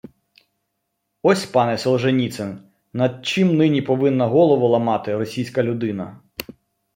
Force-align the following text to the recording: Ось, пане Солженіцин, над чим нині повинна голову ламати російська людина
Ось, 1.21 1.45
пане 1.45 1.77
Солженіцин, 1.77 2.59
над 2.93 3.25
чим 3.25 3.57
нині 3.57 3.81
повинна 3.81 4.27
голову 4.27 4.67
ламати 4.67 5.15
російська 5.17 5.63
людина 5.63 6.21